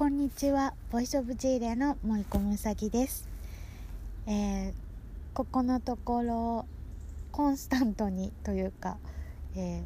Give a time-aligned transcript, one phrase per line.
[0.00, 0.72] こんにちは。
[0.90, 3.28] ボイスオブジーレの森小むさぎです、
[4.26, 4.72] えー、
[5.34, 6.64] ここのところ
[7.30, 8.96] コンスタントにというか、
[9.54, 9.82] え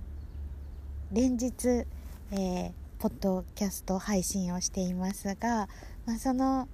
[1.12, 1.84] ー、連日、
[2.30, 5.68] えー、ポッドキャスト配信をしていますが、
[6.06, 6.68] まあ、その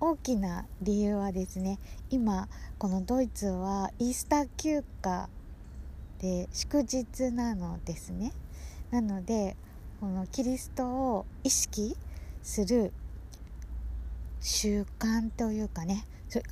[0.00, 1.78] 大きな理由はですね
[2.08, 2.48] 今
[2.78, 5.28] このドイツはイースター休暇
[6.22, 8.32] で祝日なのですね。
[8.90, 9.58] なので
[10.00, 11.98] このキリストを意識
[12.42, 12.92] する
[14.40, 16.04] 習慣というかね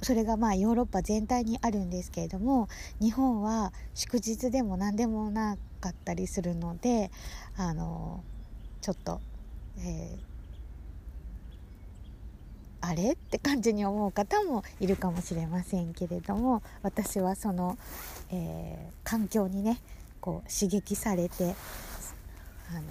[0.02, 2.68] それがまあヨーロッパ全体にあるんですけれども
[3.00, 7.10] 日本は祝日でも何でもなかったりするので
[7.56, 8.22] あの
[8.82, 9.20] ちょっと、
[9.78, 17.78] えー、あれって感じに思う方もいるかもしれませんけれども私はその、
[18.30, 19.80] えー、環境にね
[20.20, 21.54] こう刺激されて
[22.70, 22.82] あの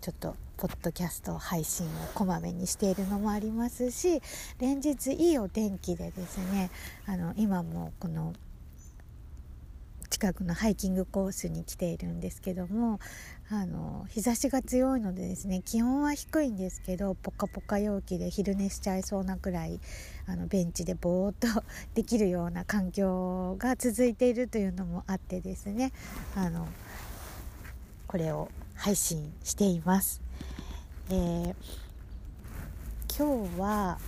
[0.00, 4.22] ちょっとポッドキャスト配信をこまめにしているのもありますし
[4.58, 6.70] 連日いいお天気でですね
[7.06, 8.32] あの今もこの
[10.08, 12.98] 近くのハイキングコースに来ているんですけども
[13.50, 19.80] あの日差しが強いのでですね気温は低いんですけどポカポカ陽気で昼寝しちゃいそうなくらい
[20.26, 21.62] あのベンチでぼーっと
[21.94, 25.92] できるような環境が続いているというのもあってですね
[26.34, 26.66] あの
[28.06, 30.22] これを配信しています。
[31.10, 31.54] えー、
[33.14, 33.98] 今日は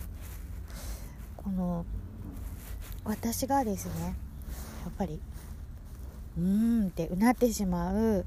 [1.37, 1.85] この
[3.05, 4.17] 私がですね
[4.85, 5.21] やっぱり
[6.39, 8.25] うーんってうなってしまう、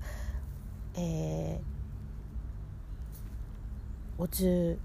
[0.94, 4.78] えー、オズ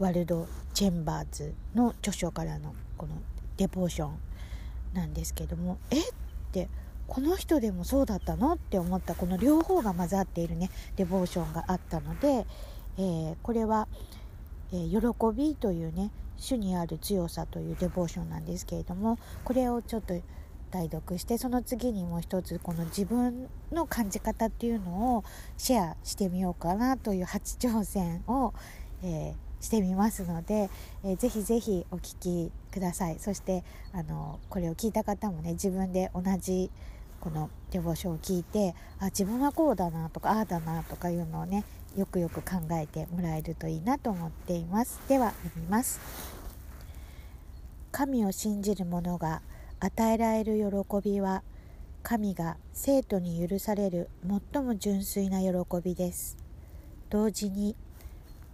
[0.00, 3.12] ワルド・チェンバーズの著書からのこの
[3.58, 4.18] デポーション
[4.92, 6.12] なんですけどもえっ
[6.50, 6.68] て
[7.08, 9.14] この人でもそうだったのって思った。
[9.14, 10.70] この両方が混ざっているね。
[10.96, 12.46] デボーションがあったので、
[12.98, 13.88] えー、これは、
[14.72, 20.14] えー、喜びというね主にある強さというデボーションなんですけれどもこれをちょっと
[20.70, 25.24] 代読してその次にもう一つこの自分の感じ方っていうのを
[25.56, 28.52] シェアしてみようかなという初挑戦を、
[29.02, 30.70] えーしてみますので、
[31.04, 33.18] えー、ぜひぜひお聞きください。
[33.18, 36.70] そしてあのこれを聞いた方もね自分で同じ
[37.20, 41.64] このデボーションを聞いてあ自分はこうだなとかああだなとかいうのをね
[41.96, 45.00] よくよく考えてもらえるといいなと思っています。
[45.08, 46.00] では読みます。
[47.90, 49.42] 神を信じる者が
[49.80, 51.42] 与えられる喜びは
[52.02, 54.08] 神が生徒に許される
[54.52, 55.50] 最も純粋な喜
[55.82, 56.36] びです。
[57.10, 57.74] 同時に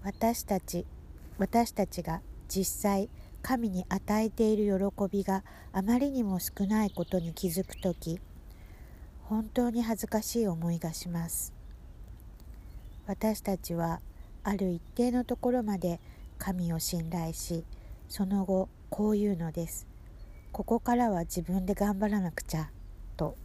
[0.03, 0.87] 私たち
[1.39, 3.09] 私たちが実際
[3.43, 8.21] 神に与えている喜びがあまりにも少ないことに気づく時
[9.29, 11.55] 本当に恥ずかしい思いがします。
[13.07, 14.01] 私たちは
[14.43, 15.99] ある一定のところまで
[16.39, 17.65] 神を信頼し
[18.09, 19.87] その後こう言うのです。
[20.53, 22.71] ここからは自分で頑張らなくちゃ
[23.17, 23.37] と。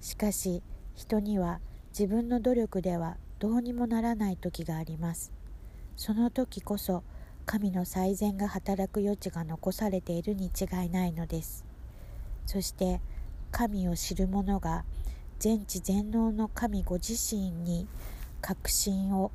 [0.00, 0.62] しかし
[0.94, 5.32] 人には自分の努力ではどうにもならない時があります。
[5.96, 7.04] その時こそ
[7.46, 11.64] 神の最善が働く余地が残されているに違いないのです。
[12.44, 13.00] そして
[13.50, 14.84] 神を知る者が
[15.38, 17.86] 全知全能の神ご自身に
[18.40, 19.30] 確信を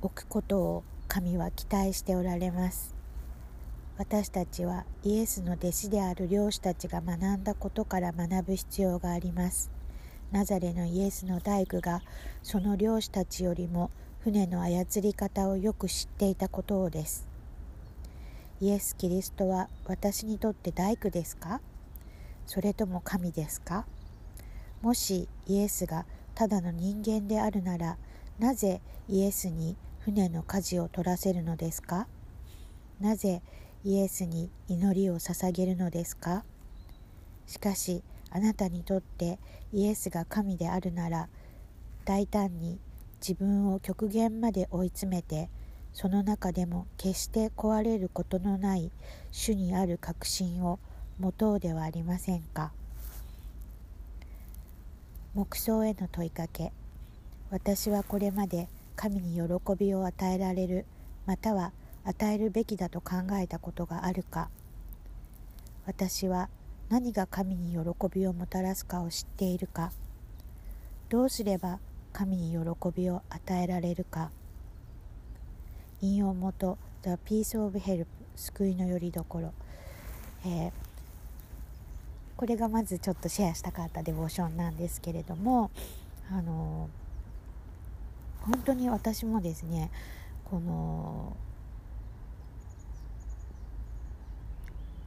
[0.00, 2.94] 置くことを神は期待しておられます。
[3.96, 9.70] 私たちはイエスの弟子である漁師たちが学んだことから学ぶ必要があります。
[10.30, 12.02] ナザレのイエスの大工が
[12.42, 13.90] その漁師たちよりも
[14.20, 17.27] 船の操り方をよく知っていたことをです。
[18.60, 21.60] イエス・キリストは私にとって大工ですか？
[22.46, 23.86] それとも神ですか？
[24.82, 27.98] もしイエスがただの人間であるなら
[28.38, 32.08] なぜイエスに船の舵を取らせるのですか？
[33.00, 33.42] なぜ
[33.84, 36.44] イエスに祈りを捧げるのですか？
[37.46, 39.38] しかしあなたにとって
[39.72, 41.28] イエスが神であるなら
[42.04, 42.80] 大胆に
[43.20, 45.48] 自分を極限まで追い詰めて
[46.00, 48.92] その中でも決して壊れることのない
[49.32, 50.78] 主にある確信を
[51.18, 52.70] 持とうではありませんか？
[55.34, 56.70] 黙想への問いかけ。
[57.50, 59.42] 私はこれまで神に喜
[59.76, 60.86] びを与えられる
[61.26, 61.72] または
[62.04, 64.50] 与えるべきだと考えたことがあるか。
[65.84, 66.48] 私は
[66.90, 67.78] 何が神に喜
[68.08, 69.90] びをもたらすかを知っているか。
[71.08, 71.80] どうすれば
[72.12, 72.58] 神に喜
[72.94, 74.30] びを与えられるか。
[76.00, 78.06] 引用元 The Peace of Help
[78.36, 79.52] 救いのよりどころ、
[80.46, 80.72] えー、
[82.36, 85.70] これがまずちょっとシェアしたかったデボーションなんですけれども
[86.30, 86.88] あの
[88.42, 89.90] 本当に私もですね
[90.44, 91.36] この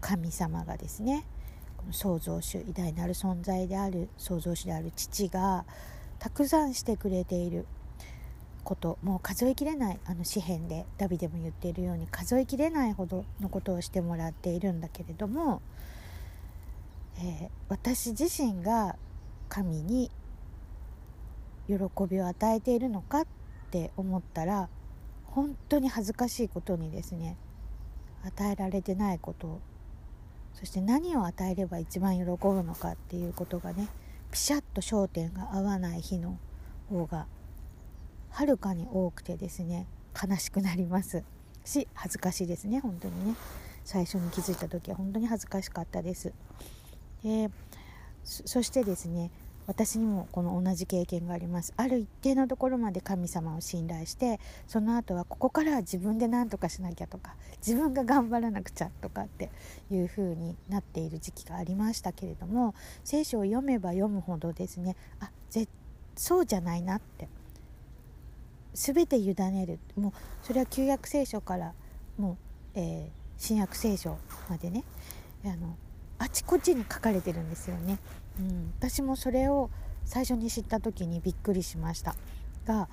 [0.01, 1.25] 神様がですね
[1.91, 5.65] 創造主偉大なる存在である創造主である父が
[6.19, 7.65] たくさんしてくれている。
[8.63, 15.61] こともう数えきれないあの詩篇でダビデも言っているように数えきれないほどのことをしてもらっているんだけれども、
[17.17, 18.95] えー、私自身が
[19.49, 20.11] 神に
[21.67, 21.75] 喜
[22.09, 23.27] びを与えているのかっ
[23.71, 24.69] て思ったら
[25.25, 27.37] 本当に恥ずかしいことにですね
[28.23, 29.59] 与えられてないこと
[30.53, 33.87] そして何を与えれば一番喜ぶのかっていうことがね
[34.31, 36.37] ピシャッと焦点が合わない日の
[36.89, 37.25] 方が
[38.31, 39.87] はるかに多くてですね
[40.21, 41.23] 悲しくなります。
[41.63, 43.35] し恥ずかしいですね本当にね。
[43.83, 46.33] 最初に気づいた時は本当に恥ずかしかったです。
[47.23, 47.49] で
[48.23, 49.31] そしてですね
[49.67, 51.73] 私にもこの同じ経験があります。
[51.77, 57.35] ある一定のところまで神様を信頼してその後はここからは自分で何とかしなきゃとか
[57.65, 59.49] 自分が頑張らなくちゃとかって
[59.91, 62.73] いう風になっている時期がありましたけれども
[63.03, 65.67] 聖書を読めば読むほどですねあぜ
[66.15, 67.27] そうじゃないなって
[68.73, 69.79] 全て委ねる。
[69.95, 70.11] もう
[70.43, 71.73] それは旧約聖書から
[72.17, 72.37] もう、
[72.75, 74.17] えー、新約聖書
[74.49, 74.83] までね。
[75.43, 75.75] あの
[76.19, 77.97] あちこちに書かれてるんですよね。
[78.39, 79.71] うん、私もそれを
[80.05, 82.15] 最初に知った時にびっくりしました。
[82.65, 82.87] が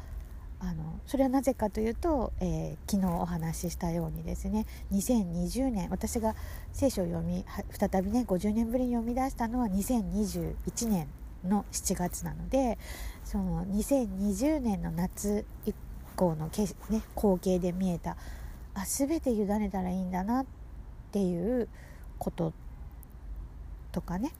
[0.60, 4.66] あのそれはなぜかというと、えー、昨日お話ししたようにですね。
[4.92, 6.34] 2020年私が
[6.72, 11.06] 聖書を読み再びね50年ぶりに読み出したのは2021年。
[11.44, 12.78] の7月なので
[13.24, 15.72] その2020年の夏以
[16.16, 18.16] 降のけ、ね、光景で見えた
[18.74, 20.46] あ全て委ねたらいいんだなっ
[21.12, 21.68] ていう
[22.18, 22.52] こと
[23.92, 24.32] とかね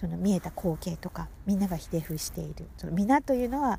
[0.00, 3.78] その見えた光景とかみんながひれ伏しているその皆というのは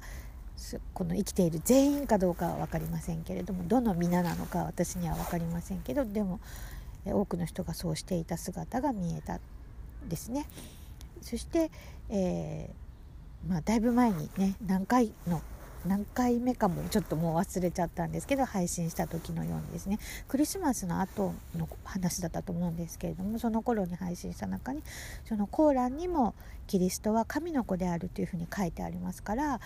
[0.94, 6.40] この生きている全員かどうかは分かりませんけれどもどの皆なのか私には分かりませんけどでも
[7.06, 9.40] 多くの人がそうしていた姿が見えた
[10.08, 10.46] ですね。
[11.24, 11.72] そして、
[12.10, 15.42] えー、まあ、だいぶ前にね何回の
[15.86, 24.82] 何回目かもちょっともう忘れちゃったんですけど配信した時のようにですねクリスマスの後の話だったと思うんですけれどもその頃に配信した中に
[25.26, 26.36] そのコーランにも
[26.68, 29.60] キリストは神の子であるというふうに書いてありますから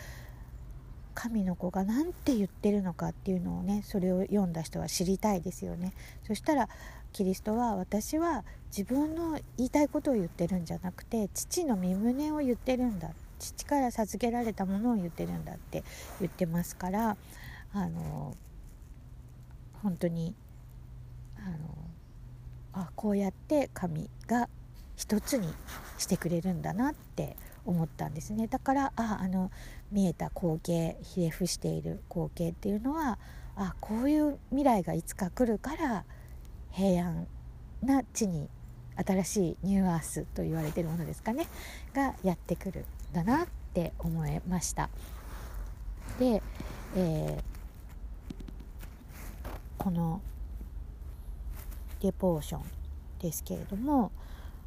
[1.17, 5.93] 神の子が何て言ってるのかっていうのをねそれを読んだ人は知りたいですよね。
[6.27, 6.69] そしたら
[7.11, 13.09] キリストは私は自分の言いたいことを言ってるんじゃなくて父の身旨を言ってるんだ
[13.39, 15.83] 父から授けられたものを言ってるんだって
[16.19, 17.17] 言ってますから
[17.73, 18.35] あの
[19.81, 20.35] 本当に
[21.39, 24.49] あのあこうやって神が
[24.95, 25.51] 一つに
[25.97, 29.51] してくれるんだなって思ったんですねだからああの
[29.91, 33.19] 見えた光景ひれ伏している光景っていうのは
[33.55, 36.03] あこういう未来がいつか来るから
[36.71, 37.27] 平安
[37.81, 38.49] な地に
[38.95, 41.47] 新しいニューアースと言われてるものですかね
[41.93, 44.89] がやってくるんだなって思いました。
[46.19, 46.41] で、
[46.95, 47.41] えー、
[49.77, 50.21] この
[52.01, 52.61] レポーション
[53.19, 54.11] ですけれども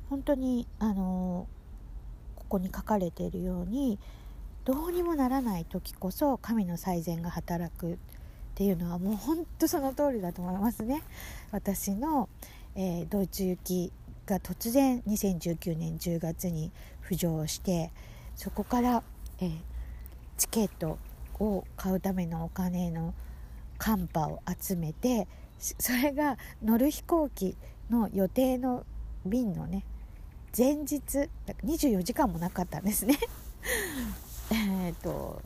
[0.08, 1.46] 本当にあの
[2.36, 3.98] ここに書かれているように
[4.70, 7.96] どうにもならない時こそ神の最善が働くっ
[8.54, 11.02] ていうのはもう本当その通りだと思いますね。
[11.50, 12.28] 私の、
[12.76, 13.92] えー、ドイツ行き
[14.26, 16.70] が突然2019年10月に
[17.04, 17.90] 浮上して
[18.36, 19.02] そこから、
[19.40, 19.58] えー、
[20.36, 20.98] チケット
[21.40, 23.12] を買うためのお金の
[23.76, 25.26] カンパを集めて
[25.58, 27.56] それが乗る飛行機
[27.90, 28.86] の予定の
[29.26, 29.84] 便のね
[30.56, 31.00] 前日
[31.64, 33.18] 24時間もなかったんですね
[34.50, 35.42] えっと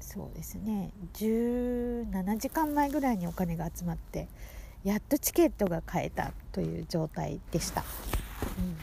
[0.00, 0.90] そうですね。
[1.14, 4.28] 17時間前ぐらいにお金が集まって
[4.84, 7.84] やっとチケットが買えたという状態でした、
[8.58, 8.76] うん、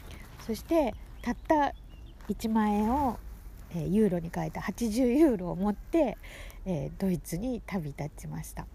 [0.46, 1.74] そしてたった
[2.30, 3.18] 1万円を
[3.76, 6.18] えユーロに変えた80ユーロを持って、
[6.66, 8.66] えドイツに旅立ちました。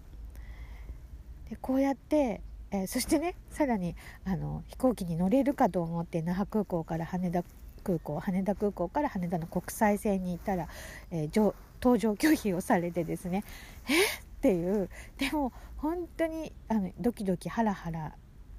[1.49, 2.41] でこうやって、
[2.71, 7.43] えそしてねさらにあの飛行機に乗れるかと思って那覇空港から羽田
[7.83, 10.67] 空港羽田空港から羽田の国際線に行ったら、
[11.11, 13.43] えー、搭乗拒否をされてですね
[13.89, 14.05] え？
[14.05, 14.89] っていう。
[15.17, 18.15] でも本当にあのドキドキハラハラ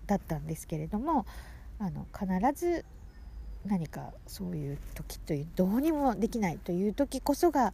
[0.07, 1.25] だったんですけれども
[1.79, 2.85] あの必ず
[3.65, 7.73] 何かそういう時というどうにもできないという時こそが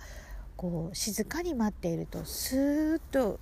[0.57, 3.41] こう静かに待っているとスーッと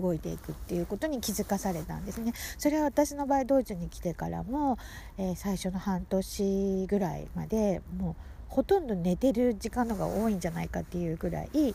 [0.00, 2.32] 動いていくっていうことに気づかされたんですね。
[2.58, 4.78] それは私の場合ドイツに来てからも、
[5.18, 8.14] えー、最初の半年ぐらいまでもう
[8.48, 11.74] ほとんど寝てる時間のが多いんじゃないかっていうぐらい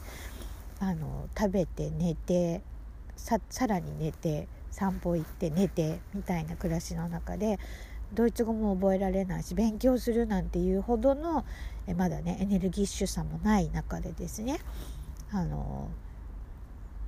[0.79, 2.61] あの食べて寝て
[3.17, 7.59] さらに寝て散歩行って寝てみたいな暮らしの中で
[8.13, 11.45] ドイツ語も覚えられないし勉強するなんていうほどの
[11.89, 14.59] えまだねエネルギッシュさもない中でですね
[15.31, 15.89] あの、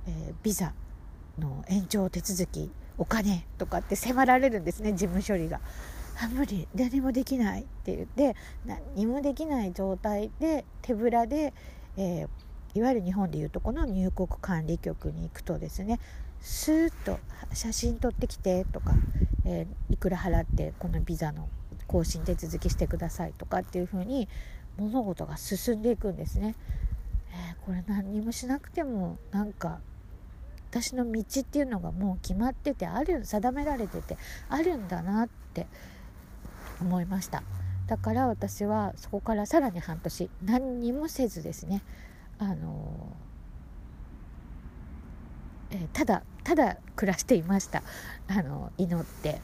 [0.06, 0.74] えー、ビザ
[1.38, 5.60] の延長手続きお金とかって迫られるんですね事務処理が。
[6.20, 8.36] あ無理何もできないって言って
[8.66, 11.54] 何もできない状態で手ぶらで、
[11.96, 16.00] えー、いわゆる日本でいうとこの入国管理局に行くとですね
[16.40, 17.18] スーッと
[17.54, 18.92] 写真撮ってきてとか、
[19.46, 21.48] えー、いくら払ってこのビザの
[21.86, 24.28] 更新手続きしてくださいとかっていうふうに
[24.76, 26.54] 物事が進んでいくんですね。
[27.30, 29.80] えー、これ何もしなくてもなんか
[30.72, 34.16] 私の道っていうのがもう決まっててある定められてて
[34.48, 35.66] あるんだなって
[36.80, 37.42] 思いました。
[37.86, 41.82] だから私はそこからさらに半年何にもせずですね
[42.38, 43.14] あの
[45.72, 47.82] えー、ただただ暮らしていました。
[48.28, 49.42] あの祈って、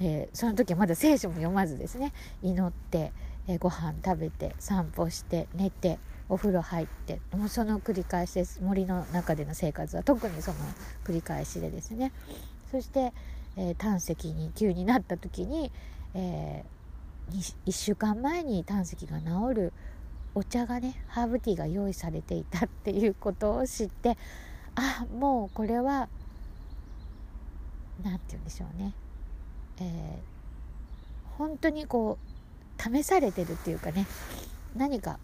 [0.00, 2.12] えー、その時はまだ聖書も読まずですね
[2.42, 3.12] 祈って、
[3.46, 8.62] えー、ご飯食べて散歩して寝てお風呂入ってもうその繰り返しです。
[8.62, 10.58] 森の中での生活は特にその
[11.04, 12.12] 繰り返しでですね。
[12.70, 13.12] そして、
[13.56, 15.70] えー、胆石に急になった時に、
[16.14, 19.72] えー、1週間前に胆石が治る
[20.34, 24.18] お茶がねハーブティーが用意されていたっていうことを知って
[24.74, 26.08] あもうこれは
[28.02, 28.92] 何て言うんでしょうね、
[29.80, 34.06] えー、本当にこう試されてるっていうかね
[34.76, 35.20] 何か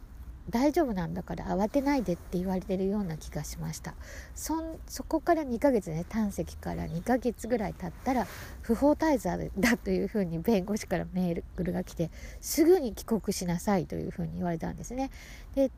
[0.49, 3.95] 大丈夫なんだから慌てないでって言われてるような気がしました。
[4.35, 8.27] そそこから2ヶ月ね胆石から2ヶ月ぐらい経ったら
[8.63, 15.11] 不法滞在だというふうに弁護士からメールが来てすぐに帰国しなさいというふうに言われたんですね。
[15.55, 15.71] で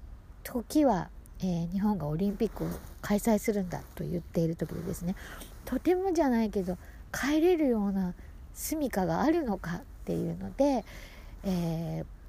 [0.45, 2.69] 時は、えー、日本がオリンピックを
[3.00, 5.14] 開催するんだと言っている時でですね
[5.64, 6.78] とてもじゃないけど
[7.12, 8.14] 帰れるような
[8.54, 10.85] 住処があるのかっていうので、
[11.45, 12.21] えー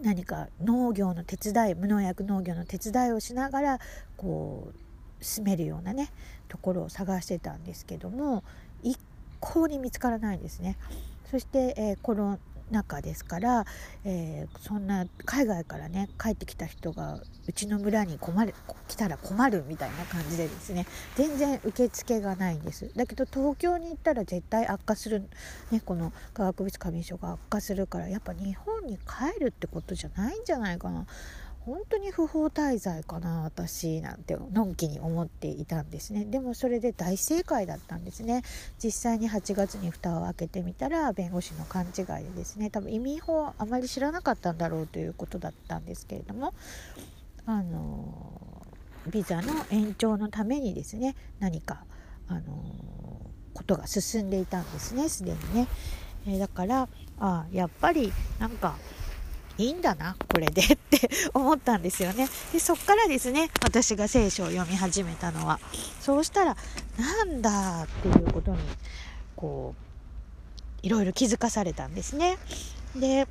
[0.00, 3.78] 何か農業の手伝い無農薬農業の手伝いをしながら
[4.16, 4.72] こ
[5.20, 6.10] う住めるようなね
[6.48, 8.42] ところを探してたんですけども
[8.82, 8.98] 一
[9.40, 10.76] 向に見つからないですね。
[11.30, 12.38] そして、えー、コロ
[12.72, 13.64] 中ですから、
[14.04, 18.54] えー、そんな海外からね帰ってきた人がうちの村に困る
[18.88, 22.90] 来たら困るみたいな感じでですね全然受付がないんです。
[22.96, 25.28] だけど東京に行ったら絶対悪化する、
[25.70, 31.06] ね、この化学物過敏症が悪化するからやっぱ日本に帰るってことじゃないんじゃないかな。
[31.64, 36.24] 本当に不法滞在かな私なんてのんきに思っていたんですね。
[36.24, 38.42] でもそれで大正解だったんですね。
[38.82, 46.52] 実際に8月に蓋を開けてみたら弁護士の勘違いでですね多分移民法あまり知らなかったんだろうということだったんですけれども
[47.46, 48.66] あの
[49.10, 51.84] ビザの延長のためにですね何か
[52.28, 52.40] あの
[53.54, 55.68] ことが進んでいたんですねすでにね、
[56.26, 56.88] え、だから
[57.18, 58.76] あやっぱりなんか
[59.58, 62.28] いいんだなこれでって思ったんですよね。
[62.52, 65.60] でそっからですね私が聖書を読み始めたのは。
[66.00, 66.56] そうしたら
[66.98, 68.58] なんだっていうことに
[69.36, 69.74] こ
[70.82, 72.38] ういろいろ気づかされたんですね。
[72.96, 73.26] で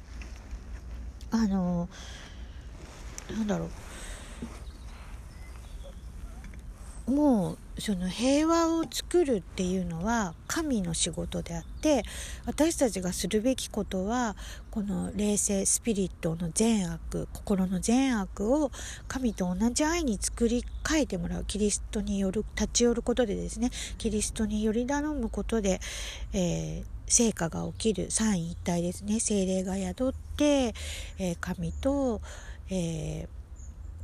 [1.32, 1.90] あの
[3.30, 3.70] なんだろう。
[7.08, 12.03] もうその平和を作るっていうのは神の仕事であって
[12.46, 14.36] 私たちがするべきことは
[14.70, 18.72] この霊性スピリットの善悪心の善悪を
[19.08, 21.46] 神と同じ愛に作り変えてもらう。
[21.46, 25.79] キリストによる立ち寄ることでですねキリストにより頼むことで、
[26.34, 29.20] えー、成果が起きる三位一体ですね。
[29.20, 30.74] 精霊が宿って、
[31.17, 32.22] えー、神と、
[32.70, 33.40] えー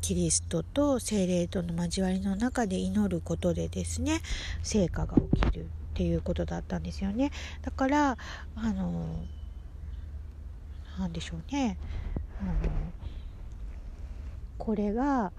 [0.02, 4.22] キリストと精霊との交わりの中で祈ることでですね
[4.64, 7.32] 成果が起きるっていうことだったんですよね。
[7.64, 8.18] だから
[8.56, 9.26] あの
[11.00, 11.78] 何でしょうね。
[12.42, 12.72] あの
[14.58, 15.32] これが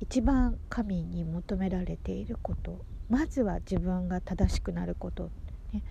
[0.00, 2.78] 一番神に求められていること。
[3.08, 5.30] まずは自分が正しくなること、
[5.72, 5.82] ね、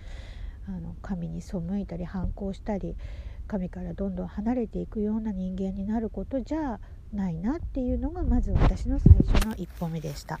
[0.66, 2.96] あの神に背いたり反抗したり
[3.46, 6.40] 神からどんどん離れていくような人間になること。
[6.40, 6.80] じゃ
[7.12, 10.38] ないなっていうのがまず私の最初の一歩目でした。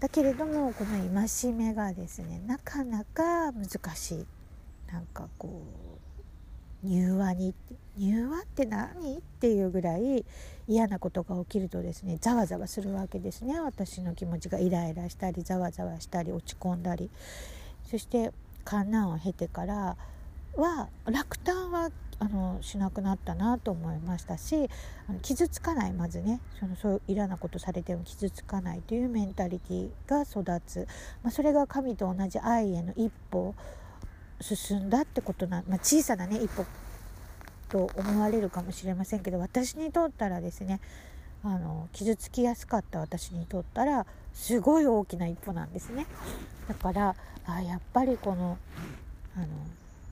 [0.00, 4.26] だけれどもこの戒めがですねなかなか難しい。
[4.92, 5.62] なんかこ
[6.84, 7.54] う柔和に
[7.98, 9.16] 柔和って何？
[9.16, 10.24] っていうぐらい
[10.68, 13.58] 嫌なことが起きるとですねざわざわするわけですね。
[13.58, 17.10] 私の気持ちがイライラしたりざわざわしたり落ち込んだり。
[17.90, 18.32] そして
[18.64, 19.96] 観難を経てから
[20.56, 24.68] は落胆はあのしなくなったなと思いましたし
[25.22, 30.88] 傷つかないまずねそのそういういらなことされても傷つかないというメンタリティが育つ、
[31.22, 33.54] まあ、それが神と同じ愛への一歩
[34.40, 36.64] 進んだってことな、まあ、小さなね一歩
[37.68, 40.80] と思われるかもしれませんけど私にとったらですね
[41.42, 46.06] あの傷つきやすかった私にとったらすごい大きな一歩なんですね。
[46.68, 47.14] だから
[47.46, 48.58] あやっぱりこの
[49.36, 49.46] あの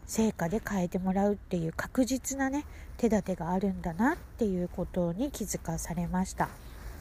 [0.06, 2.64] 成果で変えてもらうっていう確実なね
[2.96, 6.48] 手立てがあるんだなっていうことに気づかされました。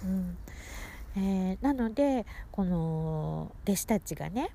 [0.03, 0.37] うん
[1.15, 4.49] えー、なのでこの弟子たちがね、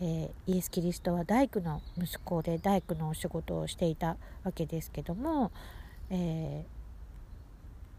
[0.00, 5.52] えー、イエス・キリストは大工の息子で大工のお仕事をしていたわけですけども、
[6.08, 6.64] え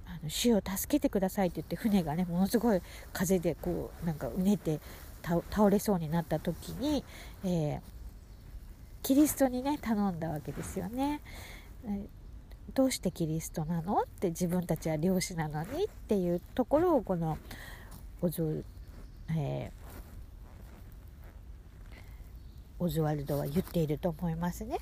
[0.07, 2.81] ー、あの主を助けてくださいって言って船がねものすごい
[3.13, 4.79] 風でこうなんかうねって
[5.24, 7.03] 倒れそうになった時に、
[7.43, 7.79] えー、
[9.03, 11.22] キリストにね頼んだわけですよね。
[12.74, 14.01] どうしてキリストなの？
[14.01, 17.38] って自分たちは漁師なのにっていうところをこの
[18.22, 18.63] オズ,、
[19.29, 22.03] えー、
[22.79, 24.77] オズワルドは言っていると思いますね。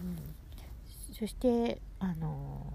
[0.00, 2.66] うん、そしてあの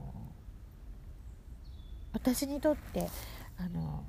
[2.13, 3.09] 私にとって
[3.57, 4.03] あの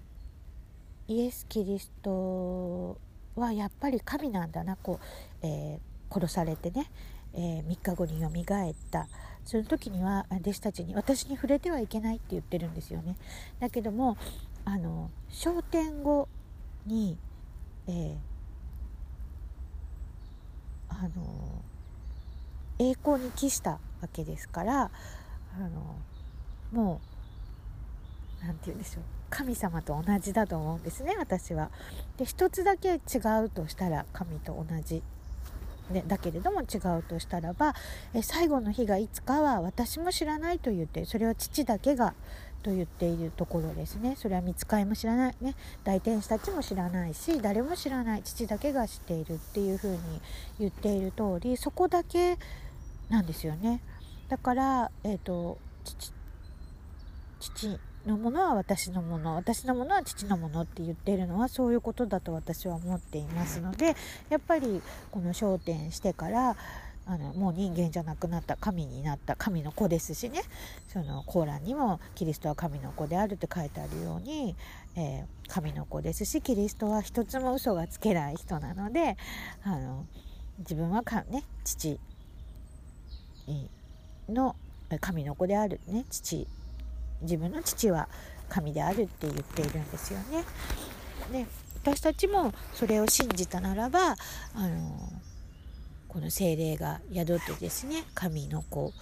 [1.07, 2.99] イエス・キリスト
[3.37, 6.91] はやっぱり神なんだなこう、えー殺されてね、
[7.35, 9.09] えー、3日後によみがえった。
[9.49, 13.17] その時には弟子たちに私に触れてはいけないって言ってるんですよね。
[13.61, 14.19] だけども
[14.67, 16.29] あの昇天後
[16.85, 17.17] に、
[17.87, 18.17] えー、
[20.91, 21.63] あの
[22.79, 23.81] 栄光に帰したわ
[24.13, 24.91] けですから
[25.57, 25.97] あの
[26.71, 27.01] も
[28.43, 29.05] う何て言うんでしょう。
[29.31, 31.71] 神様と同じだと思うんですね私は。
[32.19, 35.03] で一つだけ違うとしたら神と同じ。
[35.91, 37.75] ね、だけれども違うとしたらば
[38.15, 42.15] え最後の日がいつかは私も知らないと言ってそれは父だけが
[42.63, 44.17] と言っているところですね。
[44.17, 45.35] それは見つかいも知らない。
[45.41, 45.55] ね
[45.85, 48.23] 大天使たちも知らないし誰も知らない。
[48.23, 49.99] 父だけが知っているっていうふうに
[50.59, 52.37] 言っている通りそこだけ
[53.09, 53.81] なんですよね。
[54.29, 56.13] だから、えーと、父
[57.41, 63.95] 父のものは私のもの私のものは父のものって言ってるのはそういうことだと私は思っていますので
[64.31, 66.57] やっぱりこの焦点してから
[67.07, 70.43] あのもう人間じゃなくなった神になった神の子ですしね。
[70.93, 74.55] そのコーランにもキリストは神の子であるって書いてあるように、
[74.95, 79.17] えー、神の子ですしキリストは一つも嘘がつけない人なので
[79.65, 80.05] あの
[80.59, 81.99] 自分はか、ね、父
[84.29, 84.55] の
[85.01, 86.47] 神の子である、ね、父
[87.23, 88.09] 自分の父は
[88.49, 90.45] 神であるって言っているんですよね。
[91.33, 91.47] で
[91.83, 94.17] 私たちもそれを信じたならば
[94.55, 95.13] あの
[96.09, 98.93] この精霊が宿ってですね神の子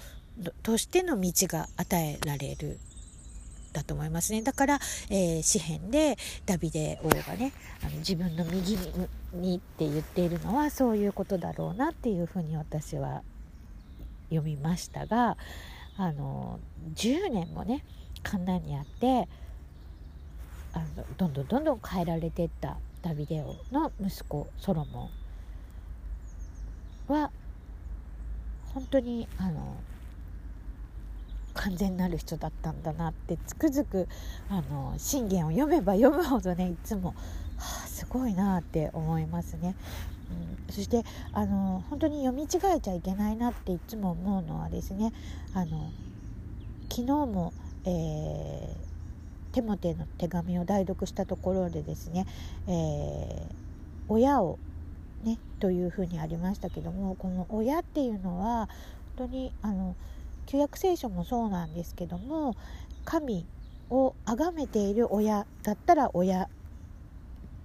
[0.63, 2.79] としての道が与えられる
[3.73, 4.79] だと思いますねだから、
[5.11, 7.53] えー、詩篇でダビデ王がね
[7.83, 8.79] あの自分の右
[9.35, 13.23] にって言っているのはそういうことだろうなっていうふうに私は
[14.31, 15.37] 読みましたが
[15.99, 16.59] あの
[16.95, 17.85] 10年もね
[18.27, 19.29] 簡単にあって
[20.73, 20.87] あの
[21.17, 25.11] どんどんどんどん変えられてったダビデオの息子ソロモ
[27.09, 27.31] ンは
[28.75, 29.77] 本当にあの
[31.55, 34.09] 完全なる人だったんだなってつくづく
[34.51, 37.15] あの信玄を読めば読むほどねいつも、は
[37.85, 39.77] あ、すごいなって思いますね。
[40.69, 45.13] うん、そしてあの本当に読み違えちゃいけないなっていつも思うのはですね
[45.55, 45.91] あの
[46.91, 47.53] 昨日も
[47.87, 52.27] えー、テモテの手紙を代読したところでですね、
[52.67, 53.55] えー、
[54.09, 54.59] 親を
[55.25, 58.69] ねというふうにありましたけどもこの親っていうのは
[59.17, 59.97] 本当にあの
[60.47, 62.55] 旧約聖書もそうなんですけども
[63.05, 63.47] 神
[63.89, 66.49] を崇めている親だったら親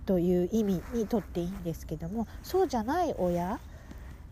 [0.06, 3.60] という意味にとっていいんですけどもそうじゃない親、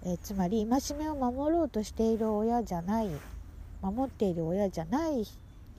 [0.03, 3.09] え、つまり戒めを守ろうとしている親じゃない
[3.81, 5.25] 守っている親じゃない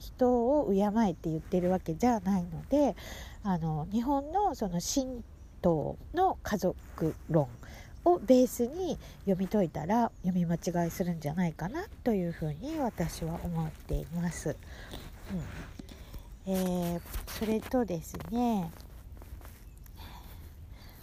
[0.01, 2.95] 人を敬えって言ってるわけじゃないので
[3.43, 5.21] あの日本のその神
[5.61, 7.47] 道の家族論
[8.03, 14.49] をベースに読み解いたら読み間違いするんじゃないかなというふうに私は思っています。
[14.49, 14.55] うん
[16.47, 18.71] えー、それとですね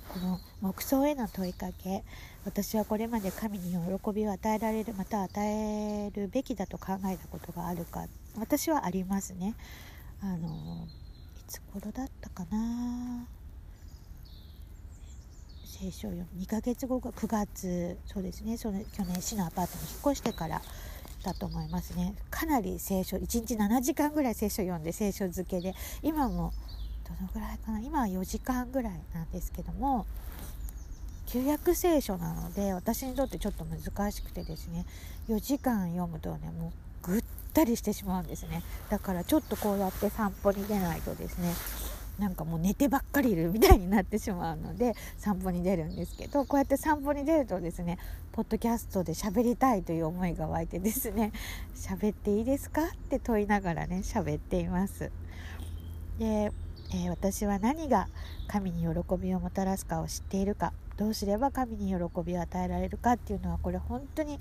[0.09, 2.03] この木葬への問いかけ
[2.45, 9.55] 私はこれまで神に喜びを与えられるまた与えるべきだと考えたことがあるか私はありますね。
[10.21, 10.87] あの
[11.39, 13.27] いつ頃だったかな。
[15.65, 18.57] 聖書を読2ヶ月後が9月そうですね。
[18.57, 20.61] その去年市のアパートに引っ越してから
[21.23, 22.15] だと思いますね。
[22.31, 25.75] かなり聖書1日7時間ぐらい聖書読んで聖書漬けで。
[26.03, 26.53] 今も
[27.05, 27.81] どのぐらいかな。
[27.81, 30.07] 今は4時間ぐらいなんですけども
[31.27, 34.85] 旧約聖書なので私にとってちょっと難しくてですね。
[35.29, 36.73] 4時間読むとねも
[37.05, 37.23] うぐっ
[37.59, 41.53] たりしてしまうんですねだからちょっとこうやって散歩に出ないとですね
[42.19, 47.99] なんかもう寝てばっかりいるみたいになってしまうので散歩に出るんですけどこうやって散歩に出るとですね
[48.33, 51.33] ポッドキャストで喋りたいという思いが湧いてですね
[51.75, 55.11] 喋っていいですかって問いながらね喋っています。
[56.19, 58.09] で、えー、私は何が
[58.49, 64.41] 神に喜びをもたらすかを知っているかどうすれば神に喜びを与えられるかっていうのはこれ本当に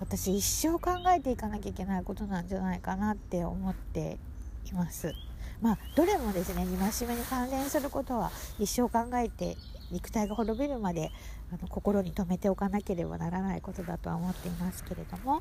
[0.00, 4.18] 私一生考えていかなきゃいけないことなんじゃないかなって思って
[4.66, 5.14] います。
[5.62, 9.56] まあ、どれもですね戒めに関連することは一生考えて
[9.90, 11.10] 肉体が滅びるまで
[11.50, 15.40] あの心に留めておかなければならないことだとは思っていますけれども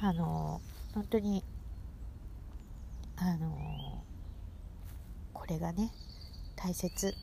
[0.00, 0.60] あの
[0.94, 1.42] 本当に
[3.16, 4.02] あの
[5.32, 5.90] これがね
[6.54, 7.14] 大切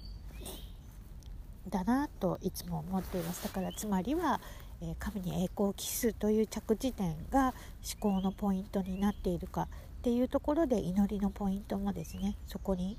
[1.70, 4.42] だなといつも思っていますだからつまりは、
[4.82, 7.54] え神に栄光を期すという着地点が
[8.02, 9.68] 思考のポイントになっているかっ
[10.02, 12.98] ていうところで祈りのポイントもですねそこに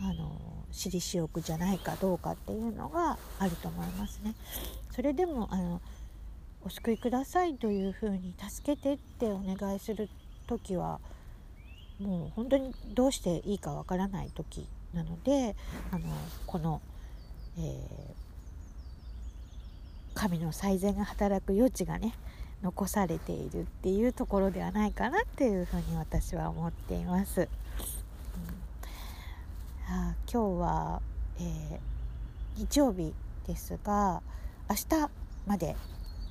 [0.00, 4.34] あの私利私欲じゃないかどうかっていうのがあると思いますね。
[4.90, 5.80] それでもあの
[6.64, 10.08] お救いくださいというふうに助けてってお願いする
[10.46, 11.00] 時は
[12.00, 15.56] もう本当にどうしていいかわからない時なので
[15.90, 16.04] あの
[16.46, 16.80] この、
[17.58, 18.21] えー、
[20.14, 22.14] 神の最善が働く余地がね
[22.62, 27.40] 残されているっていうところではないかなっていうふうに私は思っています。
[27.40, 27.48] うん、
[29.88, 31.02] あ今日は、
[31.38, 31.78] えー、
[32.56, 33.12] 日曜日
[33.46, 34.22] ですが
[34.70, 35.10] 明日
[35.46, 35.74] まで、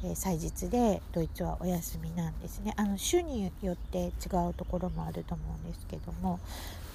[0.04, 2.74] えー、祭日でドイツはお休みなんですね。
[2.78, 4.10] あの週によって違
[4.50, 6.40] うところもあると思うんですけども、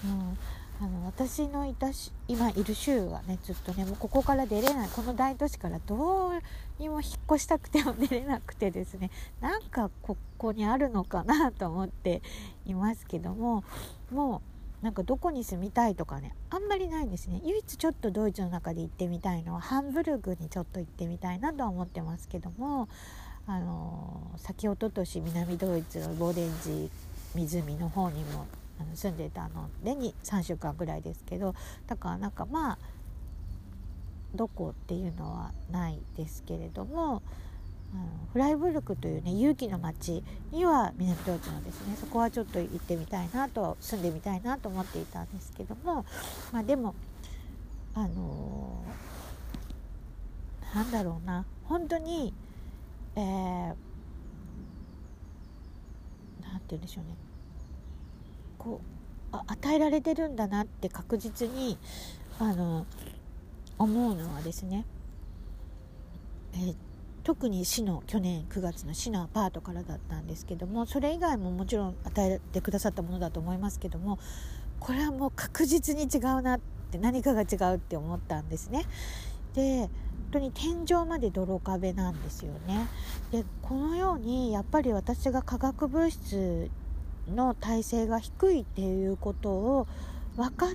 [0.05, 0.38] うん、
[0.78, 4.88] あの私のいたし今いる州はねずっとねもうここから出れない。
[4.90, 6.32] この大都市からどう
[6.78, 9.10] にも引っ越したくても出れなくてですね。
[9.40, 12.20] なんかここにあるのかなと思って
[12.66, 13.64] いますけども
[14.12, 14.42] も
[14.82, 17.40] うなんかどこに住みたいとかねあんまりないんですね。
[17.44, 22.88] 唯一ちょっとドイツの中で行ってみたいのはハンブルグにちょっと行ってみたいなとは思ってますけども
[23.46, 26.90] あの先おととし南ドイツのボーデンジ
[27.34, 28.46] 湖の方にも
[28.80, 31.54] あの住んでたのでに3週間ぐらいですけど
[31.86, 32.78] だからなんかまあ
[34.34, 37.22] どこっていうのはないですけれども
[37.94, 41.96] あのフライブルクというね勇気の町には南ドイツのですね。
[41.98, 46.04] そこはちょっと行ってみたいなと住んでみたいなと思っていたんですけども
[46.52, 46.94] まあでも
[47.94, 51.46] あのー、なんだろうな。
[51.64, 52.34] 本当に
[53.16, 53.22] えー、
[56.42, 57.25] なんて言うんでしょうね。
[58.66, 58.81] こ
[59.33, 61.79] う与えられてるんだなって確実に
[62.40, 62.85] あの
[63.79, 64.85] 思うのはですね、
[66.55, 66.74] えー、
[67.22, 74.18] 特に市の去年9月の市のアパートからだったんですけどもそれ以外ももちろん与えてくださったものだと思いますけども
[74.81, 78.85] これはもう確実に違うなって何かが違うって思ったんですね。
[79.55, 79.90] で本
[80.33, 82.88] 当に天井まで泥壁なんですよね。
[83.31, 86.68] でこのようにやっぱり私が化学物質
[87.34, 89.86] の体制が低いっていうことを
[90.36, 90.70] 分かっ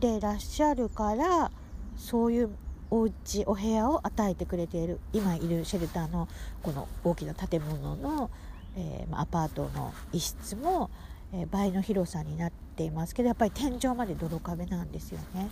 [0.00, 1.50] てらっしゃるから
[1.96, 2.50] そういう
[2.90, 6.28] お家お部屋を与えてくれている今いるシェルターの
[6.62, 8.30] この大きな建物の、
[8.76, 10.90] えー、アパートの一室も、
[11.32, 15.50] えー、倍の広さになっていますけどやっぱり天井まで泥壁なんですよね。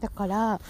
[0.00, 0.60] だから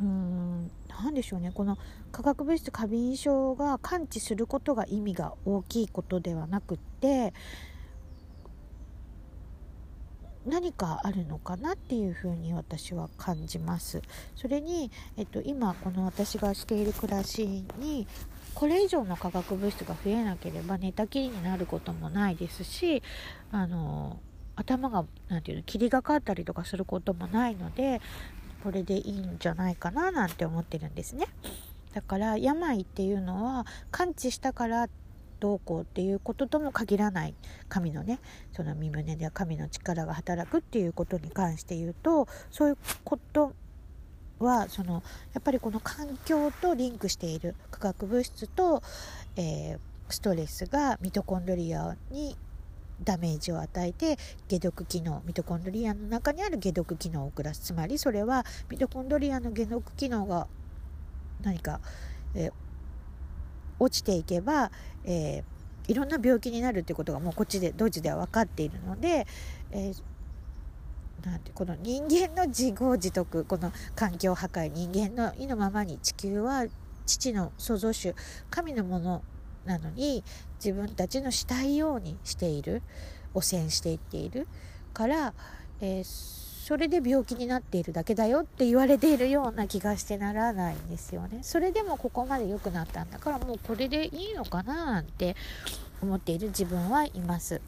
[0.00, 0.70] うん
[1.02, 1.78] 何でしょうねこの
[2.12, 7.32] 化学物質過敏症が感知することが意味が大きいことではなくって
[10.46, 14.00] 何かあるのかなっていうふうに私は感じます。
[14.34, 18.06] それに、えっと、今この私がしている暮らしに
[18.54, 23.02] これ以上の化学物質が増えなければ寝たきりになることもないですし
[23.52, 24.18] あの
[24.56, 28.00] 頭が何て言うの霧がかったりとかすることもないので
[28.62, 31.26] これでいいんじゃないかななんて思ってるんですね。
[31.94, 34.88] だから病っていうのは完治したから
[35.40, 37.34] どうこうっていうこととも限らない
[37.68, 38.18] 神のね
[38.52, 43.52] その身胸で神の力が働くっていうことに関して言うとそういうこと
[44.38, 45.02] はその
[45.34, 48.82] やっぱりこの環境とリンクしている化学物質と、
[49.36, 52.36] えー、ストレスがミトコンドリアに
[53.02, 57.60] ダメージを与えて解毒機能ミトコンドリアの中にある解毒機能を遅らす。
[57.60, 60.46] つまりそれはミトコンドリアの解毒機能が
[61.42, 61.80] 何か、
[62.34, 62.50] え
[63.78, 64.70] 落ちていけば、
[65.04, 69.26] えー、いろんな病気になるってことがもうこっちでドイツでは分かっているので、
[69.70, 76.66] えー、なんてこの人間の自業自得この環境破壊人間の意のままに地球は
[77.06, 78.14] 父の創造主
[78.50, 79.22] 神のもの
[79.64, 80.24] なのに
[80.62, 82.82] 自分たちのしたいようにしている
[83.34, 84.46] 汚染していっている
[84.92, 85.34] から、
[85.80, 91.38] えーそれで病気になっているだけだよって言われているような気がしてならないんですよね。
[91.40, 95.34] それでもここまで良くなったんだからもうこれでいいのかななんて
[96.02, 97.62] 思っている自分はいます。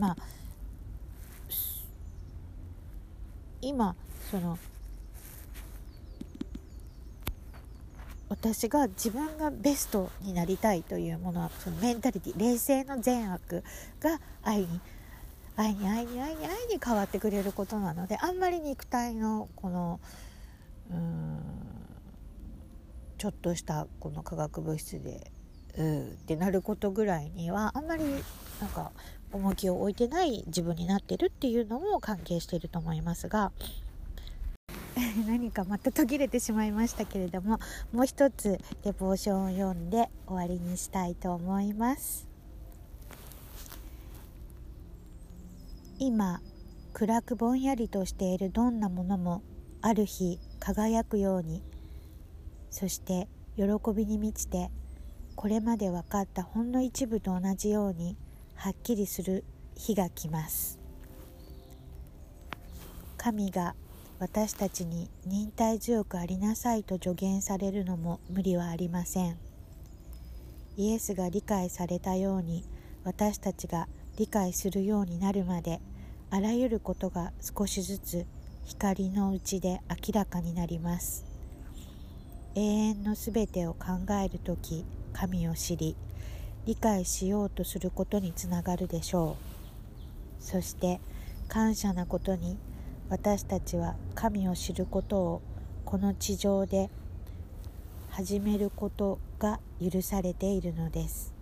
[0.00, 0.16] まあ
[3.62, 3.94] 今
[4.32, 4.58] その
[8.44, 13.64] 私が自分がベストになりたいというものはそのメンタリティ冷静の善悪
[14.00, 14.80] が愛に
[15.56, 19.98] 愛に愛に愛に愛に変わってくれることなのであんまり肉体のこの
[20.90, 21.38] うん
[23.16, 25.30] ちょっとしたこの化学物質で
[25.78, 28.04] うーってなることぐらいにはあんまり
[28.60, 28.92] なんか
[29.32, 33.52] 重きを置いてない自分になってるっていうのも関係してると思いますが
[35.26, 37.58] 何かまた途切れてしまいましたけれども
[37.92, 42.28] もう一つデボーションを読んで終わりにしたいと思います。
[45.98, 46.40] 今
[46.92, 49.42] 暗くぼんやりとしているどんなものも
[49.80, 51.62] ある日輝くように
[52.70, 54.70] そして喜びに満ちて
[55.36, 58.16] これまで分かったほんの一部と同じように
[58.54, 59.44] はっきりする
[59.76, 60.78] 日が来ます
[63.16, 63.74] 神が
[64.18, 69.36] 私たちに忍耐強くありなさいと助言されるのも無理はありません。
[70.76, 72.64] イエスが理解されたように
[73.04, 75.80] 私たちが理解するようになるまで
[76.30, 78.26] あらゆることが少しずつ
[78.64, 81.24] 光のうちで明らかになります。
[82.54, 85.96] 永遠のすべてを考える時神を知り
[86.66, 89.36] 理解しようとすることにつながるでしょ
[90.40, 90.42] う。
[90.42, 91.00] そして
[91.48, 92.56] 感謝なことに
[93.08, 95.42] 私たちは神を知ることを
[95.84, 96.90] この地上で
[98.10, 101.34] 始めることが許されているのです。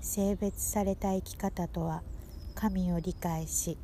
[0.00, 2.02] 性別された生き方とは
[2.54, 3.76] 神を理解し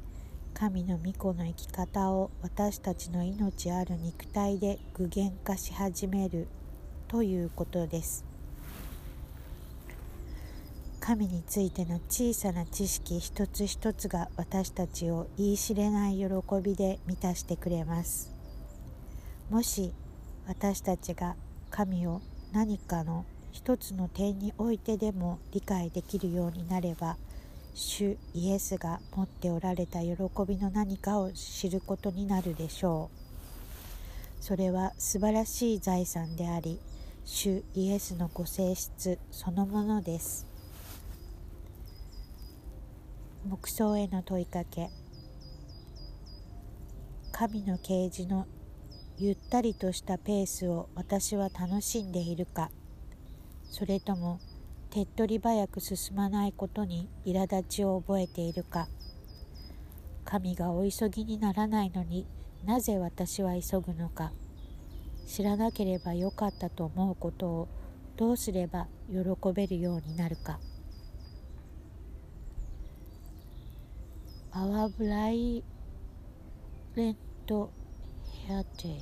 [0.54, 6.46] 神の御子の生き方を私たちの命ある肉体で具現化し始める
[7.08, 8.31] ということです。
[11.04, 16.26] 神についての小さな知識一つ一つが私たちを言い知れない喜
[16.62, 18.32] びで満たしてくれます。
[19.50, 19.92] もし
[20.46, 21.34] 私たちが
[21.70, 27.16] 神を何かの一つの点においてでも理解できるようになれば
[27.74, 30.12] 主イエスが持っておられた喜
[30.46, 33.10] びの何かを知ることになるでしょ
[34.40, 34.44] う。
[34.44, 36.78] それは素晴らしい財産であり
[37.24, 40.51] 主イエスのご性質そのものです。
[43.44, 44.90] 黙想への問いかけ。
[47.32, 48.46] 神の啓示の
[49.18, 52.70] ゆったりとしたペースを私は楽しんでいるか。
[53.64, 54.38] それとも
[54.90, 58.86] 手っ取り早く進まないことに苛立ちを覚えているか。
[60.24, 62.26] 神がお急ぎにならないのに
[62.64, 64.32] なぜ私は急ぐのか。
[65.26, 67.68] 知らなければよかったと思うことを
[68.16, 70.60] どうすれば喜べるようになるか。
[74.52, 75.64] パワーブライ
[76.94, 77.72] レント
[78.46, 78.98] ヘアテー。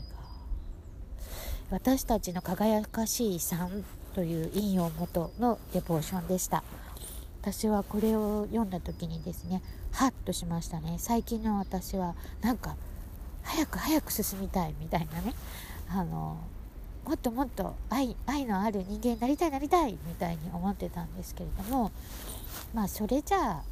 [1.71, 3.85] ガ私たちの輝かしい遺産
[4.15, 6.63] という引用元のデポーションでした。
[7.43, 9.61] 私はこれを読んだ時にですね
[9.91, 10.99] ハッとしましたね。
[10.99, 12.77] 最近の私はなんか
[13.43, 15.35] 早く早く進みたいみたいなね。
[15.89, 16.39] あの
[17.05, 21.91] もっともっと愛愛のある人間になりたいなりたいみたいに思ってたんですけれども
[22.73, 23.63] まあそれじゃあ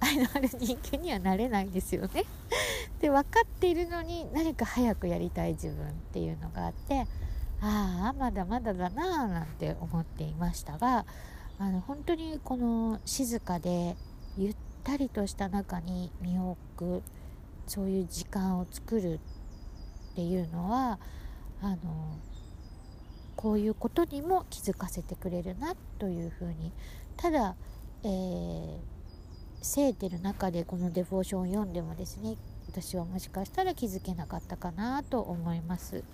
[0.00, 2.24] 愛のある人間にはなれないですよね。
[3.00, 7.06] で分かっているのに何か早くやりたい自分っていうのがあって
[7.60, 11.04] ああまだまだだなあなんて思っていましたが
[11.58, 13.96] あの本当にこの静かで
[14.36, 17.02] ゆったりとした中に身を置く
[17.66, 19.14] そういう時間を作る
[20.12, 20.98] っていうのは
[21.60, 21.76] あの
[23.36, 26.72] こういうことにも気づかせてくれるなというふうに
[27.16, 27.54] ただ、
[28.02, 28.78] えー、
[29.66, 32.36] セーテル中でこのデボーションを読んでもですね
[32.68, 36.04] 私はもしかしたら気づけなかったかなと思います。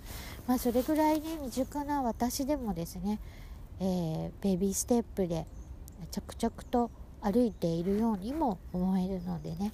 [0.47, 3.19] まあ、それぐらいね未熟な私でもですね、
[3.79, 5.45] えー、ベビーステップで
[6.11, 6.89] 着々と
[7.21, 9.71] 歩いているようにも思えるのでね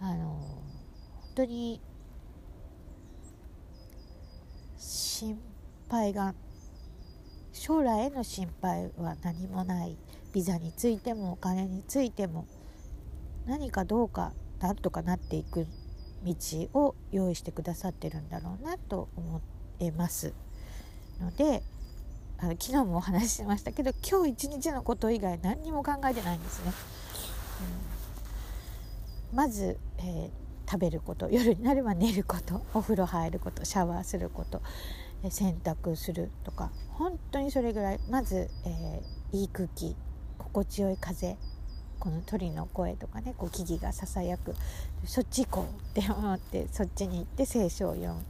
[0.00, 1.80] あの本当に
[4.78, 5.38] 心
[5.90, 6.34] 配が
[7.52, 9.96] 将来への心配は何もない
[10.32, 12.46] ビザについてもお金についても
[13.46, 15.66] 何かどうかなんとかなっていく
[16.24, 16.34] 道
[16.74, 19.40] を用意してくださってるんだろうなと思
[19.78, 20.34] えます
[21.20, 21.62] ので
[22.38, 26.72] あの昨日もお話ししましたけど今日一日のこと以外何にも考えてないんですね。
[29.30, 30.30] うん、まず、えー、
[30.70, 34.62] 食べること夜になれば寝ることお風呂入ることシャワーすること
[35.28, 39.94] 洗濯するとか本当にそれぐらいまず、えー、いい空気
[40.38, 41.36] 心地よい風
[42.00, 44.54] この鳥の声とかねこう木々がささやく
[45.04, 48.20] そっち行こうって思ってそっちに行って聖書を読む、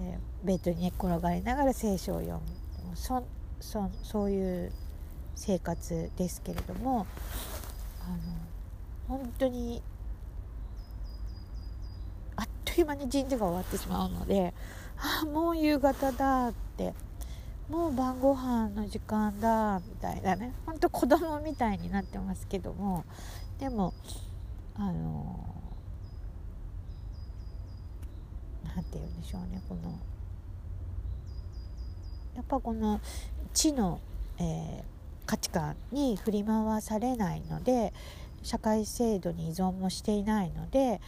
[0.00, 2.40] えー、ベッドに寝転がりながら聖書を読む。
[2.94, 3.22] そ
[3.60, 4.72] そそういう
[5.34, 7.06] 生活ですけれども
[8.02, 9.82] あの本当に
[12.36, 14.52] あっという間に神社が終わってしまうので
[15.22, 16.92] あもう夕方だって
[17.68, 20.54] もう晩ご飯の時間だみたいなね。
[20.64, 23.04] ほんと子供みたいになってますけども。
[23.58, 23.92] でも
[24.76, 25.44] あの
[28.64, 29.98] 何て言うんでしょうねこの
[32.36, 33.00] やっぱこの
[33.52, 34.00] 知の、
[34.38, 34.82] えー、
[35.26, 37.92] 価値観に振り回されないので
[38.44, 41.00] 社会制度に依存もしていないので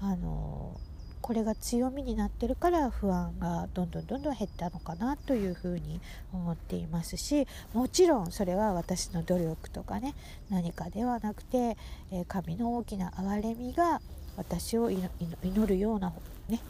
[0.00, 0.80] あの
[1.26, 6.00] これが強みになってるから不安がどんどんどんどん減ったのかなというふうに
[6.32, 10.14] 思っていますしもちろんそれは私の努力とかね
[10.50, 11.76] 何かではなくて、
[12.12, 14.00] え神の大きな憐れみが
[14.36, 16.12] 私を祈るような
[16.48, 16.60] ね、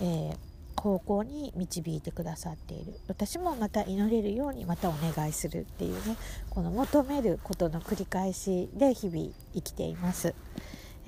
[0.00, 0.36] えー
[0.78, 3.00] 方向に導いてくださっている。
[3.08, 6.16] 私もまた祈れるようにまたお願いするっていうね
[6.50, 10.34] この求めることの繰り返しで日々生きています、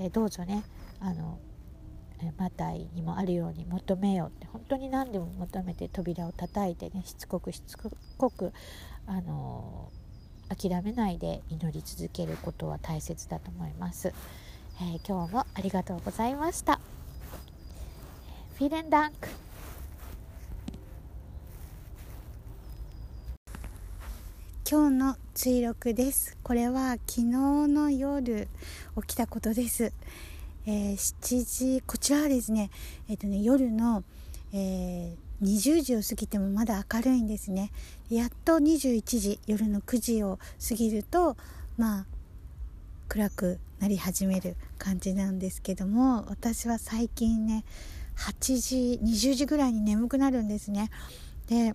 [0.01, 0.65] えー、どうぞね
[1.01, 1.39] あの
[2.39, 8.53] マタイにもあるように求めようって本当に何でも求めて扉を叩いてねしつこくしつこく
[9.07, 9.91] あの
[10.49, 14.13] 諦めないで祈り続けることは大切だと思います、
[14.81, 16.81] えー、今日もありがとうございました。
[18.59, 19.29] フィレンダンク。
[24.69, 26.37] 今日の追録です。
[26.43, 27.23] これは昨日
[27.69, 28.49] の夜
[29.01, 29.93] 起きたことです。
[30.71, 32.71] えー、7時こちらはですね,、
[33.09, 34.05] えーとね夜の、
[34.53, 37.71] えー、20時を過ぎてもまだ明るいんですね。
[38.11, 41.39] やっと21時夜の9時を過ぎると
[41.79, 42.07] まあ
[43.09, 47.65] 暗くなり始める感じなんですけども私は最近ね
[48.19, 50.91] 8時20時ぐらいに眠くなるんですね。
[51.47, 51.75] で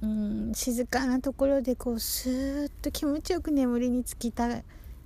[0.00, 4.62] うん静かなところでこうスーッと気持ちよく眠りにつきた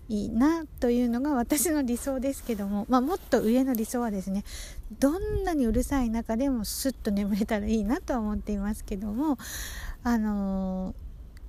[0.08, 4.44] いいなというのが私の理想ですけども、まあ、もっと上の理想はですね
[5.00, 9.36] どんなにうるさい中でもスッと眠れたらいいなとは思っていますけども
[10.04, 10.94] あのー、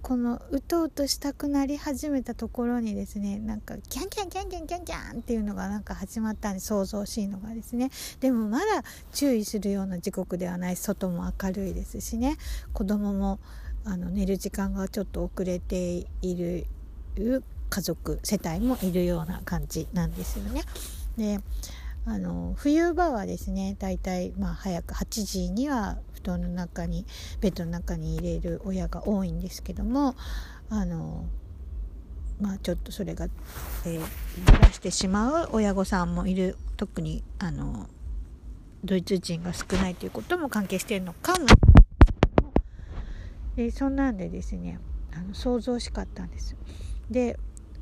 [0.02, 7.92] このうとうとしたくなり始めたところにですねなんかキャンキャンキャンキャンキャンキャンっていうのがなんか始まったんで想像しいのがですね。
[8.20, 10.76] でもまだ注意するような時刻ではない。
[10.76, 12.38] 外も明るいですしね。
[12.74, 13.40] 子供も
[13.86, 16.36] あの寝る時間がちょっと遅れてい
[17.16, 20.64] る家族世帯もいるような感じなんですよね。
[21.18, 21.40] で
[22.06, 27.06] あの冬場はですねだいたいまあ早く8時には布団の中に
[27.42, 30.16] ベッドの中に入れる親が多いんですけども
[30.70, 31.26] あの
[32.40, 33.26] まあちょっとそれが、
[33.86, 37.90] えー、ずらしてしまう親御さんもいる特にあの
[38.86, 41.46] ドイツ人が少ないということも関係しているのかも
[43.58, 44.80] でそんなんでですね
[45.14, 46.56] あの想像しかったんです。
[47.10, 47.40] で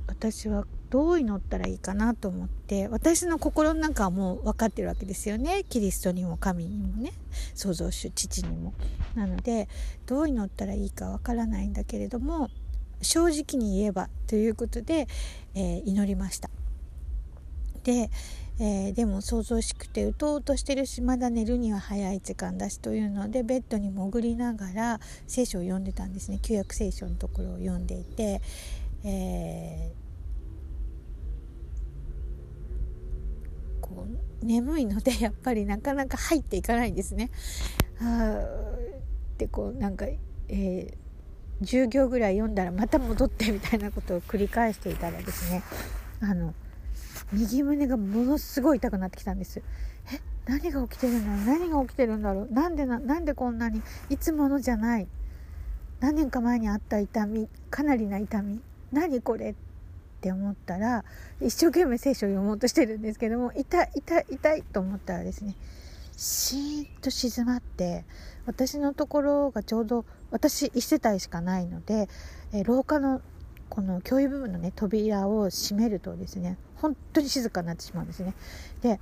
[0.08, 7.12] 私はどう祈ったらいいかなと思って私の心の中はもう分かってるわけですよねキリストにも神にもね
[7.54, 8.74] 創造主父にも。
[9.16, 9.68] なので
[10.06, 12.50] どう祈ったらいいか分からないんだけれども
[13.02, 15.08] 正直に言えばということで、
[15.54, 16.50] えー、祈りました。
[17.84, 18.10] で、
[18.60, 28.42] えー、でも想像しくてうとうとしてるしまだ寝るには早い時間だしというのでベッドに潜りながら聖書を読んでたんですね旧約聖書のところを読んでいて、
[29.04, 30.05] えー、
[34.04, 37.32] う眠いのでやっぱりなかなか入っていかないんですね。
[38.02, 38.42] あ
[39.38, 40.94] でこうなんか、えー、
[41.62, 45.64] 10行ぐらい読んだらまた戻ってみたいなことを繰り返していたらですね
[46.22, 46.54] あの
[47.34, 49.62] 右胸がものすごい痛くなってきたんです。
[50.14, 52.54] え何が起きてるんだろう何が起きてるんだろう？
[52.54, 55.08] なんでななんでこんなにいつものじゃない。
[56.00, 58.62] 何年か前にあった痛みかなりな痛み。
[58.92, 59.56] 何これ？
[60.26, 61.06] って思ったら
[61.40, 65.56] 一生懸命聖書を読もうとしてるんですけども痛い痛い痛いと思ったらですね
[66.18, 68.06] シーンと静まって
[68.48, 72.10] 私のところがちょうど私1世帯しかないので、
[72.54, 73.22] え廊下の
[73.70, 78.34] この共有部分のね扉を閉めるとですね本当に静かになってしまうんですね。
[78.82, 79.00] で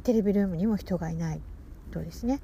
[0.00, 1.40] テレビルームにも人がいない
[1.90, 2.40] とですね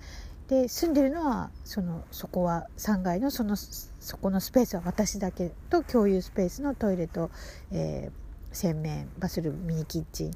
[0.48, 7.30] で住んでるのはそのそこは3階のそのそこのスペースは私だけと共有スペースのトイレと、
[7.72, 10.32] えー、洗面バスルームミニキッチン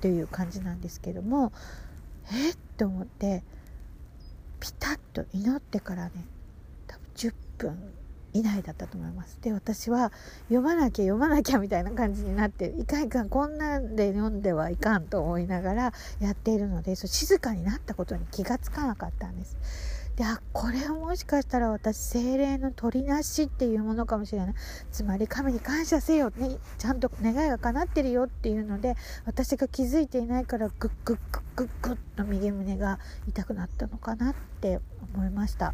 [0.00, 1.52] という感じなんですけども
[2.32, 3.44] えっと思って
[4.58, 6.12] ピタッと祈ってからね
[6.86, 7.92] 多分10分
[8.32, 9.38] 以内だったと思います。
[9.42, 10.12] で私は
[10.48, 19.56] 読まなきゃ読まなきゃみたいな感じになっていかんいかんこんなんで読んではいかんと思いながらやっているのでそう静かになったことに気がつかなかったんです。
[20.16, 24.54] であこれはもしかしたら私精霊の取りなしっていうものかもしれない。
[24.90, 34.80] つまり神に感謝せよ、ね、ちゃんと願いが叶ってるよっていうので私が気づいていないからグッグッグッグッグッと右胸が痛くなったのかなって
[35.14, 35.72] 思いました。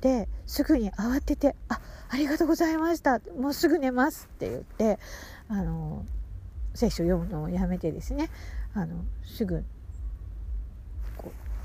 [0.00, 3.20] ですぐに慌てて「あありがとうございました。
[3.38, 4.98] もうすぐ寝ます」って言って
[5.48, 6.04] あの
[6.74, 8.30] 聖書読むのをやめてですね
[8.74, 9.64] あのすぐ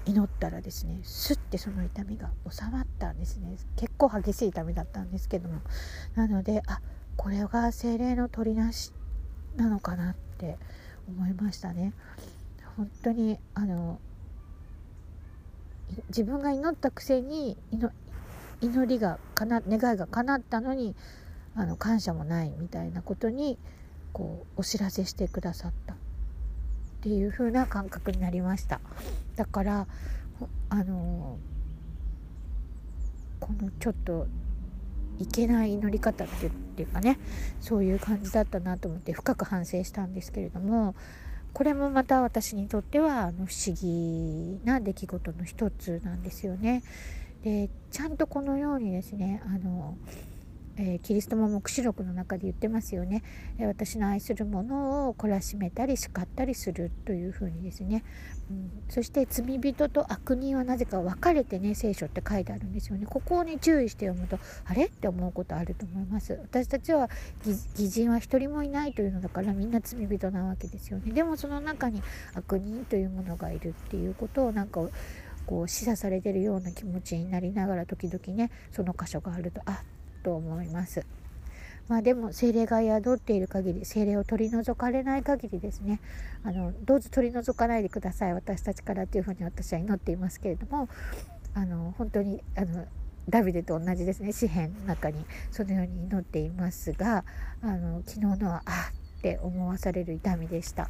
[0.05, 3.57] 祈ったらですねスッてその痛みが収まったんですね。
[3.75, 5.61] 結構激しい痛みだったんですけども。
[6.15, 6.81] なのであ
[7.17, 8.91] これが精霊の取りなし
[9.55, 10.57] なのかなって
[11.07, 11.93] 思いましたね。
[12.77, 13.99] 本当にあの
[16.09, 17.57] 自分が祈ったくせに
[18.65, 20.95] 祈りがかな願いが叶ったのに
[21.55, 23.57] あの感謝もないみたいなことに
[24.11, 25.97] こうお知らせしてくださったっ
[27.01, 28.81] ていう風な感覚になりました
[29.35, 29.87] だから
[30.69, 31.37] あの
[33.39, 34.27] このちょっと
[35.19, 37.19] いけない祈り方っていうかね
[37.61, 40.95] そういう感じだったなと思って深く反省したんですけれども
[41.53, 46.83] これもまた私にとってはあの不思議な出来事の一つなんですよね。
[47.45, 49.95] でちゃんとこのようにですねあの、
[50.77, 53.21] えー、キリストも黙示録の中で言ってますよね、
[53.59, 58.03] え私の愛するものを懲らしめたり叱ったりするというふうにですね、
[58.49, 63.05] うん、そして罪人と悪人はなぜか分かれてね聖書って書いてあるんですよね。
[63.05, 66.33] ここに注意して読むとあれって思うことあると思います。
[66.41, 67.11] 私たちは
[67.77, 71.11] 偽人は一人もいないというのだからみんな罪人なわけですよね。
[71.11, 72.01] でもその中に
[72.33, 74.81] 悪人というものがいるっていうことをなんか
[75.45, 79.75] こう示唆されてるような気持ちになりながら時々ねその箇所があるとあっ
[80.23, 81.05] と思います。
[81.87, 85.99] まあでも精霊が宿っている限り精霊を取り除かれない限りですね
[86.43, 90.89] あのどうぞ取り除かないでください私たちからっていうふうに私は祈っていますけれども
[91.53, 92.85] あの本当にあの
[93.29, 97.23] ダビデと同じですね詩篇の中にそのように祈っていますが
[97.61, 100.89] あの昨日のはあって思わされる痛みでした。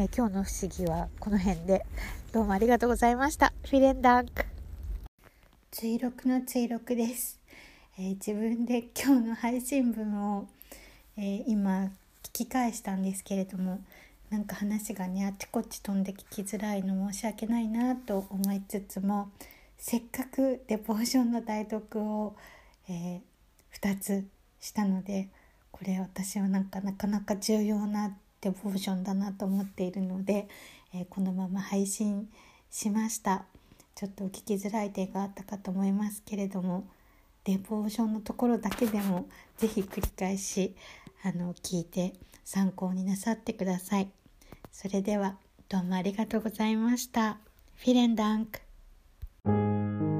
[0.00, 1.84] えー、今日の不思議はこの辺で
[2.30, 3.52] どうもありがとうございました。
[3.64, 4.44] フィレンダンク。
[5.72, 7.40] 追録の追録です。
[7.98, 10.46] えー、自分で今日の配信文を、
[11.16, 11.90] えー、今聞
[12.32, 13.80] き返したんですけれども
[14.30, 19.30] なんか話がねあっちこっち飛んで聞きづらいの申し訳ないなと思いつつも
[19.78, 22.36] せっかくデポーションの代読を、
[22.88, 23.20] えー、
[23.82, 24.24] 2つ
[24.60, 25.28] したので
[25.72, 30.48] これ私はなんかなかなか重要なデボーションだなと思っているので、
[30.94, 32.28] えー、このまま配信
[32.70, 33.44] しました。
[33.94, 36.86] ちょっと聞きづらい点があったかと思いますけれども
[37.42, 40.76] デボーションのところだけでも是非繰り返し
[41.24, 42.12] あの聞いて
[42.44, 44.08] 参考になさってください。
[44.70, 45.36] それでは
[45.68, 47.38] どうもありがとうございました。
[47.74, 50.17] フィレンダンク。